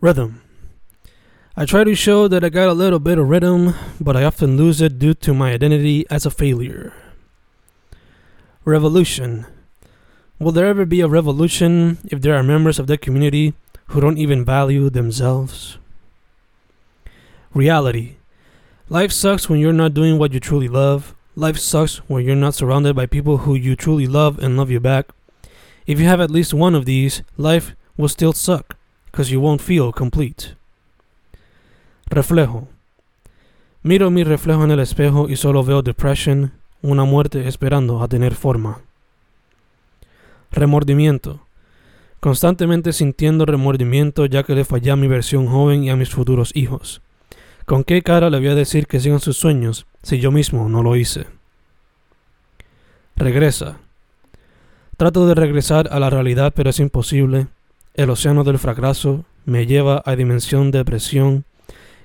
Rhythm. 0.00 0.40
I 1.54 1.66
try 1.66 1.84
to 1.84 1.94
show 1.94 2.26
that 2.26 2.42
I 2.42 2.48
got 2.48 2.70
a 2.70 2.72
little 2.72 2.98
bit 2.98 3.18
of 3.18 3.28
rhythm, 3.28 3.74
but 4.00 4.16
I 4.16 4.24
often 4.24 4.56
lose 4.56 4.80
it 4.80 4.98
due 4.98 5.12
to 5.12 5.34
my 5.34 5.52
identity 5.52 6.06
as 6.08 6.24
a 6.24 6.30
failure. 6.30 6.94
Revolution. 8.64 9.44
Will 10.38 10.52
there 10.52 10.64
ever 10.64 10.86
be 10.86 11.02
a 11.02 11.06
revolution 11.06 11.98
if 12.10 12.22
there 12.22 12.34
are 12.34 12.42
members 12.42 12.78
of 12.78 12.86
the 12.86 12.96
community 12.96 13.52
who 13.88 14.00
don't 14.00 14.16
even 14.16 14.42
value 14.42 14.88
themselves? 14.88 15.76
Reality. 17.52 18.16
Life 18.88 19.12
sucks 19.12 19.50
when 19.50 19.60
you're 19.60 19.74
not 19.74 19.92
doing 19.92 20.16
what 20.16 20.32
you 20.32 20.40
truly 20.40 20.68
love. 20.68 21.14
Life 21.36 21.58
sucks 21.58 21.98
when 22.08 22.24
you're 22.24 22.36
not 22.36 22.54
surrounded 22.54 22.96
by 22.96 23.04
people 23.04 23.44
who 23.44 23.54
you 23.54 23.76
truly 23.76 24.06
love 24.06 24.38
and 24.38 24.56
love 24.56 24.70
you 24.70 24.80
back. 24.80 25.10
If 25.86 26.00
you 26.00 26.06
have 26.06 26.22
at 26.22 26.30
least 26.30 26.54
one 26.54 26.74
of 26.74 26.86
these, 26.86 27.22
life 27.36 27.74
will 27.98 28.08
still 28.08 28.32
suck 28.32 28.79
because 29.10 29.30
you 29.30 29.40
won't 29.40 29.60
feel 29.60 29.92
complete. 29.92 30.56
Reflejo. 32.06 32.68
Miro 33.82 34.10
mi 34.10 34.24
reflejo 34.24 34.64
en 34.64 34.70
el 34.70 34.80
espejo 34.80 35.28
y 35.28 35.36
solo 35.36 35.64
veo 35.64 35.82
depression, 35.82 36.52
una 36.82 37.04
muerte 37.04 37.48
esperando 37.48 38.02
a 38.02 38.08
tener 38.08 38.34
forma. 38.34 38.80
Remordimiento. 40.50 41.40
Constantemente 42.20 42.92
sintiendo 42.92 43.46
remordimiento 43.46 44.26
ya 44.26 44.42
que 44.42 44.54
le 44.54 44.64
fallé 44.64 44.90
a 44.90 44.96
mi 44.96 45.08
versión 45.08 45.46
joven 45.46 45.84
y 45.84 45.90
a 45.90 45.96
mis 45.96 46.10
futuros 46.10 46.50
hijos. 46.54 47.00
¿Con 47.64 47.84
qué 47.84 48.02
cara 48.02 48.28
le 48.28 48.38
voy 48.38 48.48
a 48.48 48.54
decir 48.54 48.86
que 48.86 49.00
sigan 49.00 49.20
sus 49.20 49.36
sueños 49.36 49.86
si 50.02 50.18
yo 50.18 50.30
mismo 50.30 50.68
no 50.68 50.82
lo 50.82 50.96
hice? 50.96 51.26
Regresa. 53.16 53.78
Trato 54.96 55.26
de 55.26 55.34
regresar 55.34 55.88
a 55.92 56.00
la 56.00 56.10
realidad 56.10 56.52
pero 56.54 56.70
es 56.70 56.80
imposible. 56.80 57.46
El 57.94 58.10
océano 58.10 58.44
del 58.44 58.58
fracaso 58.58 59.24
me 59.44 59.66
lleva 59.66 60.02
a 60.06 60.16
dimensión 60.16 60.70
de 60.70 60.84
presión 60.84 61.44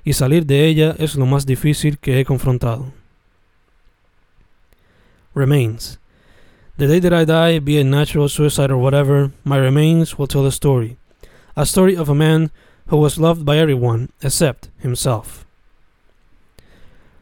y 0.04 0.14
salir 0.14 0.46
de 0.46 0.66
ella 0.66 0.96
es 0.98 1.16
lo 1.16 1.26
más 1.26 1.46
difícil 1.46 2.00
que 2.00 2.20
he 2.20 2.26
confrontado. 2.26 2.92
Remains. 5.34 6.00
The 6.78 6.88
day 6.88 7.00
that 7.00 7.14
I 7.14 7.26
die, 7.26 7.60
be 7.60 7.80
it 7.80 7.86
natural 7.86 8.28
suicide 8.28 8.72
or 8.72 8.78
whatever, 8.78 9.32
my 9.44 9.58
remains 9.58 10.18
will 10.18 10.28
tell 10.28 10.46
a 10.46 10.52
story. 10.52 10.98
A 11.56 11.66
story 11.66 11.96
of 11.96 12.10
a 12.10 12.16
man 12.16 12.52
who 12.88 12.98
was 12.98 13.18
loved 13.18 13.46
by 13.46 13.58
everyone 13.58 14.10
except 14.22 14.70
himself. 14.80 15.46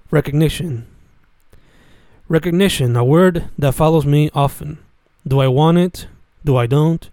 Recognition. 0.09 0.87
Recognition, 2.27 2.95
a 2.95 3.03
word 3.03 3.49
that 3.57 3.73
follows 3.73 4.05
me 4.05 4.29
often. 4.33 4.79
Do 5.27 5.39
I 5.39 5.47
want 5.47 5.77
it? 5.77 6.07
Do 6.43 6.57
I 6.57 6.67
don't? 6.67 7.09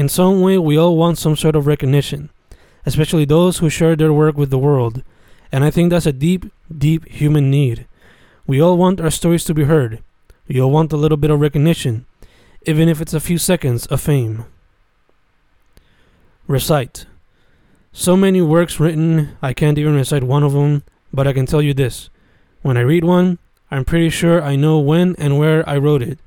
In 0.00 0.08
some 0.08 0.40
way, 0.40 0.56
we 0.56 0.78
all 0.78 0.96
want 0.96 1.18
some 1.18 1.36
sort 1.36 1.54
of 1.54 1.66
recognition, 1.66 2.30
especially 2.86 3.26
those 3.26 3.58
who 3.58 3.68
share 3.68 3.94
their 3.94 4.14
work 4.14 4.34
with 4.34 4.48
the 4.48 4.56
world, 4.56 5.02
and 5.52 5.62
I 5.62 5.70
think 5.70 5.90
that's 5.90 6.06
a 6.06 6.20
deep, 6.26 6.46
deep 6.74 7.06
human 7.06 7.50
need. 7.50 7.86
We 8.46 8.62
all 8.62 8.78
want 8.78 8.98
our 9.02 9.10
stories 9.10 9.44
to 9.44 9.52
be 9.52 9.64
heard. 9.64 10.02
We 10.48 10.58
all 10.58 10.70
want 10.70 10.94
a 10.94 10.96
little 10.96 11.18
bit 11.18 11.30
of 11.30 11.38
recognition, 11.38 12.06
even 12.62 12.88
if 12.88 13.02
it's 13.02 13.12
a 13.12 13.20
few 13.20 13.36
seconds 13.36 13.84
of 13.88 14.00
fame. 14.00 14.46
Recite. 16.46 17.04
So 17.92 18.16
many 18.16 18.40
works 18.40 18.80
written, 18.80 19.36
I 19.42 19.52
can't 19.52 19.76
even 19.76 19.96
recite 19.96 20.24
one 20.24 20.42
of 20.42 20.54
them, 20.54 20.82
but 21.12 21.26
I 21.26 21.34
can 21.34 21.44
tell 21.44 21.60
you 21.60 21.74
this. 21.74 22.08
When 22.62 22.78
I 22.78 22.88
read 22.88 23.04
one, 23.04 23.36
I'm 23.70 23.84
pretty 23.84 24.08
sure 24.08 24.42
I 24.42 24.56
know 24.56 24.78
when 24.78 25.14
and 25.16 25.38
where 25.38 25.62
I 25.68 25.76
wrote 25.76 26.00
it, 26.00 26.20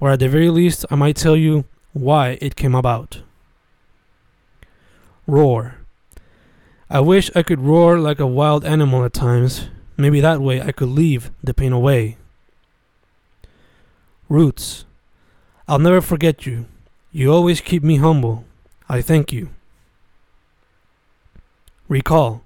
or 0.00 0.10
at 0.10 0.18
the 0.18 0.28
very 0.28 0.50
least, 0.50 0.84
I 0.90 0.96
might 0.96 1.14
tell 1.14 1.36
you 1.36 1.66
why 1.92 2.38
it 2.40 2.56
came 2.56 2.74
about. 2.74 3.22
Roar. 5.26 5.76
I 6.90 7.00
wish 7.00 7.30
I 7.34 7.42
could 7.42 7.60
roar 7.60 7.98
like 7.98 8.20
a 8.20 8.26
wild 8.26 8.64
animal 8.64 9.04
at 9.04 9.12
times. 9.12 9.68
Maybe 9.96 10.20
that 10.20 10.40
way 10.40 10.60
I 10.60 10.72
could 10.72 10.88
leave 10.88 11.30
the 11.42 11.54
pain 11.54 11.72
away. 11.72 12.16
Roots. 14.28 14.84
I'll 15.68 15.78
never 15.78 16.00
forget 16.00 16.44
you. 16.44 16.66
You 17.12 17.32
always 17.32 17.60
keep 17.60 17.82
me 17.82 17.96
humble. 17.96 18.44
I 18.88 19.00
thank 19.00 19.32
you. 19.32 19.50
Recall. 21.88 22.42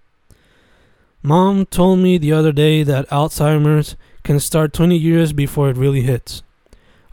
Mom 1.22 1.66
told 1.66 1.98
me 1.98 2.18
the 2.18 2.32
other 2.32 2.52
day 2.52 2.82
that 2.82 3.08
Alzheimer's 3.10 3.96
can 4.22 4.38
start 4.38 4.72
20 4.72 4.96
years 4.96 5.32
before 5.32 5.70
it 5.70 5.76
really 5.76 6.02
hits. 6.02 6.42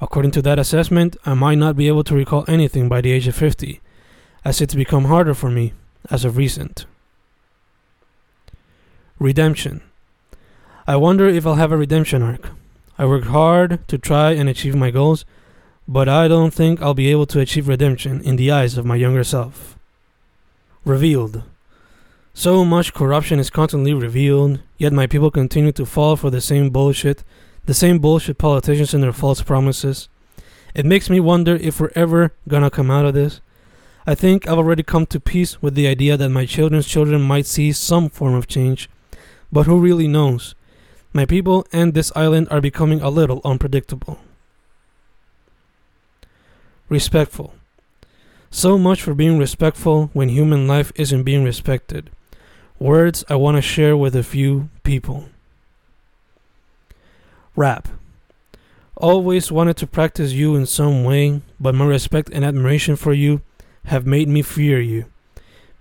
According 0.01 0.31
to 0.31 0.41
that 0.41 0.59
assessment, 0.59 1.15
I 1.25 1.33
might 1.33 1.57
not 1.57 1.75
be 1.75 1.87
able 1.87 2.03
to 2.05 2.15
recall 2.15 2.45
anything 2.47 2.89
by 2.89 3.01
the 3.01 3.11
age 3.11 3.27
of 3.27 3.35
50, 3.35 3.81
as 4.43 4.61
it's 4.61 4.75
become 4.75 5.05
harder 5.05 5.33
for 5.33 5.49
me 5.49 5.73
as 6.09 6.25
of 6.25 6.37
recent. 6.37 6.85
Redemption. 9.19 9.81
I 10.85 10.97
wonder 10.97 11.27
if 11.27 11.47
I'll 11.47 11.55
have 11.55 11.71
a 11.71 11.77
redemption 11.77 12.21
arc. 12.21 12.49
I 12.97 13.05
work 13.05 13.23
hard 13.25 13.87
to 13.87 13.97
try 13.97 14.31
and 14.31 14.49
achieve 14.49 14.75
my 14.75 14.91
goals, 14.91 15.25
but 15.87 16.09
I 16.09 16.27
don't 16.27 16.53
think 16.53 16.81
I'll 16.81 16.93
be 16.93 17.09
able 17.09 17.25
to 17.27 17.39
achieve 17.39 17.67
redemption 17.67 18.21
in 18.21 18.35
the 18.35 18.51
eyes 18.51 18.77
of 18.77 18.85
my 18.85 18.95
younger 18.95 19.23
self. 19.23 19.77
Revealed. 20.85 21.43
So 22.33 22.65
much 22.65 22.93
corruption 22.93 23.39
is 23.39 23.49
constantly 23.49 23.93
revealed, 23.93 24.59
yet 24.77 24.91
my 24.91 25.07
people 25.07 25.31
continue 25.31 25.71
to 25.73 25.85
fall 25.85 26.15
for 26.15 26.29
the 26.29 26.41
same 26.41 26.69
bullshit, 26.69 27.23
the 27.66 27.74
same 27.74 28.00
bullshit 28.00 28.38
politicians 28.38 28.94
and 28.94 29.03
their 29.03 29.13
false 29.13 29.41
promises. 29.41 30.09
It 30.75 30.85
makes 30.85 31.09
me 31.09 31.19
wonder 31.19 31.56
if 31.56 31.79
we're 31.79 31.91
ever 31.96 32.34
gonna 32.47 32.69
come 32.69 32.91
out 32.91 33.06
of 33.06 33.13
this. 33.13 33.41
I 34.06 34.16
think 34.16 34.47
I've 34.47 34.57
already 34.57 34.84
come 34.84 35.06
to 35.07 35.19
peace 35.19 35.62
with 35.62 35.75
the 35.75 35.88
idea 35.88 36.18
that 36.18 36.29
my 36.29 36.46
children's 36.46 36.88
children 36.88 37.22
might 37.22 37.46
see 37.46 37.72
some 37.72 38.09
form 38.09 38.34
of 38.34 38.47
change, 38.47 38.90
but 39.52 39.66
who 39.66 39.79
really 39.79 40.07
knows? 40.07 40.56
My 41.13 41.25
people 41.25 41.66
and 41.72 41.94
this 41.94 42.12
island 42.16 42.47
are 42.50 42.59
becoming 42.59 43.00
a 43.00 43.09
little 43.09 43.40
unpredictable. 43.46 44.19
Respectful. 46.90 47.53
So 48.50 48.78
much 48.78 49.02
for 49.02 49.13
being 49.13 49.38
respectful 49.38 50.09
when 50.13 50.29
human 50.29 50.68
life 50.68 50.91
isn't 50.96 51.23
being 51.23 51.44
respected. 51.44 52.09
Words 52.79 53.23
I 53.29 53.35
want 53.35 53.57
to 53.57 53.62
share 53.62 53.96
with 53.96 54.16
a 54.16 54.23
few 54.23 54.69
people. 54.84 55.29
Rap. 57.56 57.88
Always 58.96 59.52
wanted 59.52 59.78
to 59.78 59.88
practice 59.88 60.31
you 60.31 60.56
in 60.56 60.66
some 60.66 61.03
way, 61.03 61.41
but 61.59 61.75
my 61.75 61.86
respect 61.86 62.30
and 62.31 62.44
admiration 62.44 62.96
for 62.96 63.14
you 63.14 63.41
have 63.86 64.06
made 64.06 64.28
me 64.28 64.41
fear 64.41 64.80
you. 64.80 65.06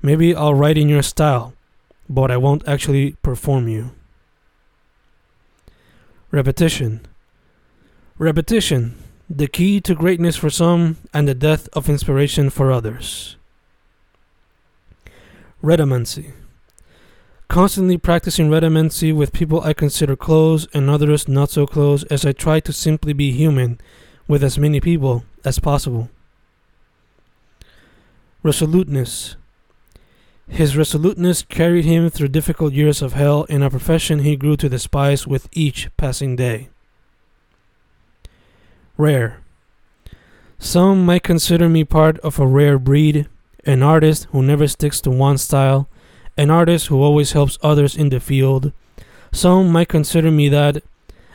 Maybe 0.02 0.34
I'll 0.34 0.54
write 0.54 0.76
in 0.76 0.88
your 0.88 1.02
style, 1.02 1.54
but 2.08 2.30
I 2.30 2.36
won't 2.36 2.66
actually 2.66 3.12
perform 3.22 3.68
you. 3.68 3.92
Repetition. 6.30 7.06
Repetition, 8.18 8.96
the 9.28 9.46
key 9.46 9.80
to 9.80 9.94
greatness 9.94 10.36
for 10.36 10.50
some 10.50 10.96
and 11.14 11.26
the 11.26 11.34
death 11.34 11.68
of 11.72 11.88
inspiration 11.88 12.50
for 12.50 12.72
others. 12.72 13.36
Redundancy. 15.62 16.32
Constantly 17.52 17.98
practicing 17.98 18.48
redundancy 18.48 19.12
with 19.12 19.34
people 19.34 19.60
I 19.60 19.74
consider 19.74 20.16
close 20.16 20.66
and 20.72 20.88
others 20.88 21.28
not 21.28 21.50
so 21.50 21.66
close 21.66 22.02
as 22.04 22.24
I 22.24 22.32
try 22.32 22.60
to 22.60 22.72
simply 22.72 23.12
be 23.12 23.30
human 23.30 23.78
with 24.26 24.42
as 24.42 24.56
many 24.56 24.80
people 24.80 25.24
as 25.44 25.58
possible. 25.58 26.08
Resoluteness. 28.42 29.36
His 30.48 30.78
resoluteness 30.78 31.42
carried 31.42 31.84
him 31.84 32.08
through 32.08 32.28
difficult 32.28 32.72
years 32.72 33.02
of 33.02 33.12
hell 33.12 33.44
in 33.50 33.62
a 33.62 33.68
profession 33.68 34.20
he 34.20 34.34
grew 34.34 34.56
to 34.56 34.70
despise 34.70 35.26
with 35.26 35.50
each 35.52 35.94
passing 35.98 36.36
day. 36.36 36.70
Rare. 38.96 39.42
Some 40.58 41.04
might 41.04 41.22
consider 41.22 41.68
me 41.68 41.84
part 41.84 42.18
of 42.20 42.38
a 42.38 42.46
rare 42.46 42.78
breed, 42.78 43.28
an 43.66 43.82
artist 43.82 44.26
who 44.30 44.42
never 44.42 44.66
sticks 44.66 45.02
to 45.02 45.10
one 45.10 45.36
style, 45.36 45.86
an 46.36 46.50
artist 46.50 46.86
who 46.86 47.02
always 47.02 47.32
helps 47.32 47.58
others 47.62 47.96
in 47.96 48.08
the 48.08 48.20
field. 48.20 48.72
Some 49.32 49.70
might 49.70 49.88
consider 49.88 50.30
me 50.30 50.48
that, 50.48 50.82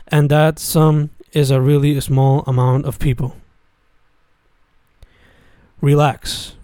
and 0.08 0.30
that 0.30 0.58
some 0.58 1.10
is 1.32 1.50
a 1.50 1.60
really 1.60 2.00
small 2.00 2.42
amount 2.46 2.86
of 2.86 2.98
people. 2.98 3.36
Relax. 5.80 6.56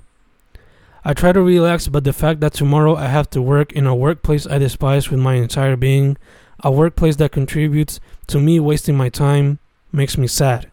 I 1.05 1.13
try 1.13 1.33
to 1.33 1.43
relax, 1.43 1.89
but 1.89 2.05
the 2.05 2.13
fact 2.13 2.41
that 2.41 2.55
tomorrow 2.55 2.97
I 2.97 3.07
have 3.07 3.29
to 3.31 3.43
work 3.43 3.73
in 3.73 3.87
a 3.87 3.95
workplace 3.95 4.47
I 4.47 4.59
despise 4.59 5.11
with 5.11 5.21
my 5.21 5.35
entire 5.35 5.77
being, 5.77 6.17
a 6.61 6.73
workplace 6.73 7.17
that 7.17 7.33
contributes 7.33 8.01
to 8.29 8.41
me 8.41 8.59
wasting 8.59 8.97
my 8.97 9.11
time, 9.11 9.59
makes 9.93 10.17
me 10.17 10.27
sad 10.27 10.71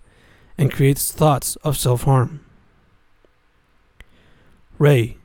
and 0.58 0.72
creates 0.72 1.12
thoughts 1.12 1.58
of 1.58 1.78
self 1.78 2.04
harm. 2.04 2.40
Ray. 4.78 5.18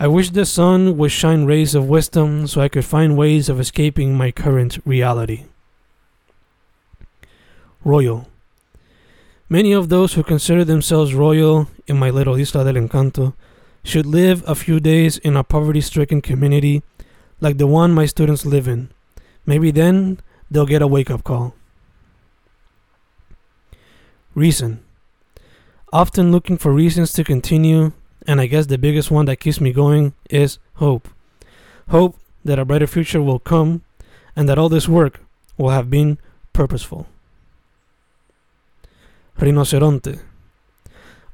I 0.00 0.06
wish 0.06 0.30
the 0.30 0.46
sun 0.46 0.96
would 0.96 1.10
shine 1.10 1.44
rays 1.44 1.74
of 1.74 1.88
wisdom 1.88 2.46
so 2.46 2.60
I 2.60 2.68
could 2.68 2.84
find 2.84 3.16
ways 3.16 3.48
of 3.48 3.58
escaping 3.58 4.16
my 4.16 4.30
current 4.30 4.78
reality. 4.84 5.46
Royal. 7.84 8.28
Many 9.48 9.72
of 9.72 9.88
those 9.88 10.14
who 10.14 10.22
consider 10.22 10.64
themselves 10.64 11.14
royal 11.14 11.68
in 11.88 11.98
my 11.98 12.10
little 12.10 12.36
Isla 12.36 12.64
del 12.64 12.74
Encanto 12.74 13.34
should 13.82 14.06
live 14.06 14.44
a 14.46 14.54
few 14.54 14.78
days 14.78 15.18
in 15.18 15.36
a 15.36 15.42
poverty 15.42 15.80
stricken 15.80 16.20
community 16.20 16.82
like 17.40 17.58
the 17.58 17.66
one 17.66 17.92
my 17.92 18.06
students 18.06 18.46
live 18.46 18.68
in. 18.68 18.90
Maybe 19.46 19.72
then 19.72 20.20
they'll 20.50 20.66
get 20.66 20.82
a 20.82 20.86
wake 20.86 21.10
up 21.10 21.24
call. 21.24 21.54
Reason. 24.34 24.80
Often 25.92 26.30
looking 26.30 26.58
for 26.58 26.72
reasons 26.72 27.12
to 27.14 27.24
continue, 27.24 27.92
and 28.28 28.42
I 28.42 28.46
guess 28.46 28.66
the 28.66 28.76
biggest 28.76 29.10
one 29.10 29.24
that 29.24 29.40
keeps 29.40 29.58
me 29.58 29.72
going 29.72 30.12
is 30.28 30.58
hope. 30.74 31.08
Hope 31.88 32.18
that 32.44 32.58
a 32.58 32.64
brighter 32.66 32.86
future 32.86 33.22
will 33.22 33.38
come 33.38 33.82
and 34.36 34.46
that 34.48 34.58
all 34.58 34.68
this 34.68 34.86
work 34.86 35.20
will 35.56 35.70
have 35.70 35.88
been 35.88 36.18
purposeful. 36.52 37.06
Rinoceronte. 39.38 40.20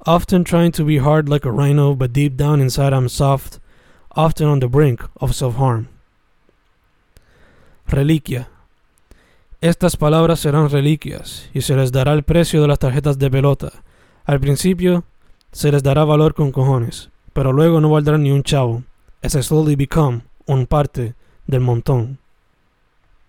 Often 0.06 0.44
trying 0.44 0.70
to 0.72 0.84
be 0.84 0.98
hard 0.98 1.28
like 1.28 1.44
a 1.44 1.50
rhino, 1.50 1.94
but 1.96 2.12
deep 2.12 2.36
down 2.36 2.60
inside 2.60 2.92
I'm 2.92 3.08
soft, 3.08 3.58
often 4.12 4.46
on 4.46 4.60
the 4.60 4.68
brink 4.68 5.02
of 5.20 5.34
self 5.34 5.56
harm. 5.56 5.88
Reliquia. 7.88 8.46
Estas 9.60 9.96
palabras 9.96 10.40
serán 10.40 10.70
reliquias 10.70 11.48
y 11.52 11.62
se 11.62 11.74
les 11.74 11.90
dará 11.90 12.12
el 12.12 12.22
precio 12.22 12.60
de 12.62 12.68
las 12.68 12.78
tarjetas 12.78 13.18
de 13.18 13.30
pelota. 13.30 13.82
Al 14.26 14.38
principio 14.38 15.04
se 15.54 15.70
les 15.70 15.84
dará 15.84 16.04
valor 16.04 16.34
con 16.34 16.50
cojones, 16.50 17.10
pero 17.32 17.52
luego 17.52 17.80
no 17.80 17.88
valdrán 17.88 18.24
ni 18.24 18.32
un 18.32 18.42
chavo, 18.42 18.82
as 19.22 19.32
slowly 19.34 19.76
become 19.76 20.22
un 20.46 20.66
parte 20.66 21.14
del 21.46 21.60
montón. 21.60 22.18